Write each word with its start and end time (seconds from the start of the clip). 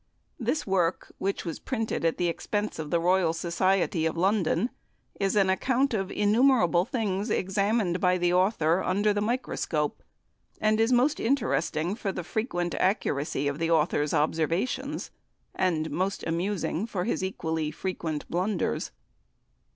This 0.39 0.65
work, 0.65 1.11
which 1.19 1.45
was 1.45 1.59
printed 1.59 2.03
at 2.03 2.17
the 2.17 2.27
expense 2.27 2.79
of 2.79 2.89
the 2.89 2.99
Royal 2.99 3.33
Society 3.33 4.07
of 4.07 4.17
London, 4.17 4.71
is 5.19 5.35
an 5.35 5.47
account 5.47 5.93
of 5.93 6.09
innumerable 6.11 6.85
things 6.85 7.29
examined 7.29 7.99
by 7.99 8.17
the 8.17 8.33
author 8.33 8.81
under 8.83 9.13
the 9.13 9.21
microscope, 9.21 10.01
and 10.59 10.79
is 10.81 10.91
most 10.91 11.19
interesting 11.19 11.93
for 11.93 12.11
the 12.11 12.23
frequent 12.23 12.73
accuracy 12.79 13.47
of 13.47 13.59
the 13.59 13.69
author's 13.69 14.11
observations, 14.11 15.11
and 15.53 15.91
most 15.91 16.23
amusing 16.25 16.87
for 16.87 17.03
his 17.03 17.23
equally 17.23 17.69
frequent 17.69 18.27
blunders. 18.27 18.89